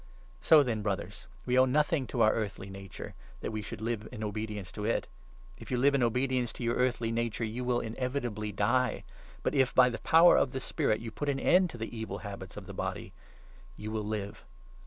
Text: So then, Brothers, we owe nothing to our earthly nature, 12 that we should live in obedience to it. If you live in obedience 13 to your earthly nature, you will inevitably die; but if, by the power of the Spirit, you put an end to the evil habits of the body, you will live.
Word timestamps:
So 0.41 0.63
then, 0.63 0.81
Brothers, 0.81 1.27
we 1.45 1.59
owe 1.59 1.65
nothing 1.65 2.07
to 2.07 2.21
our 2.23 2.31
earthly 2.33 2.71
nature, 2.71 3.13
12 3.41 3.41
that 3.41 3.51
we 3.51 3.61
should 3.61 3.81
live 3.81 4.07
in 4.11 4.23
obedience 4.23 4.71
to 4.71 4.83
it. 4.83 5.05
If 5.59 5.69
you 5.69 5.77
live 5.77 5.93
in 5.93 6.01
obedience 6.01 6.51
13 6.53 6.57
to 6.57 6.63
your 6.63 6.75
earthly 6.83 7.11
nature, 7.11 7.43
you 7.43 7.63
will 7.63 7.79
inevitably 7.81 8.51
die; 8.51 9.03
but 9.43 9.53
if, 9.53 9.75
by 9.75 9.89
the 9.89 9.99
power 9.99 10.35
of 10.37 10.53
the 10.53 10.59
Spirit, 10.59 11.01
you 11.01 11.11
put 11.11 11.29
an 11.29 11.39
end 11.39 11.69
to 11.69 11.77
the 11.77 11.95
evil 11.95 12.17
habits 12.25 12.57
of 12.57 12.65
the 12.65 12.73
body, 12.73 13.13
you 13.77 13.91
will 13.91 14.01
live. 14.03 14.43